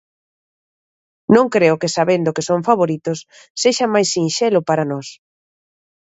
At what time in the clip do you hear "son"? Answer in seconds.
2.49-2.61